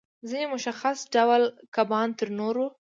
[0.29, 1.43] ځینې مشخص ډول
[1.75, 2.65] کبان تر نورو